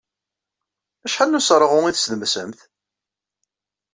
[1.05, 2.59] Acḥal n useṛɣu i tessdemsemt?